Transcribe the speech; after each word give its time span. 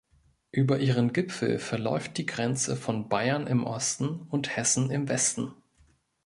Über 0.51 0.79
ihren 0.79 1.13
Gipfel 1.13 1.59
verläuft 1.59 2.17
die 2.17 2.25
Grenze 2.25 2.75
von 2.75 3.07
Bayern 3.07 3.45
im 3.45 3.63
Osten 3.63 4.21
und 4.31 4.57
Hessen 4.57 4.89
im 4.89 5.07
Westen. 5.09 5.53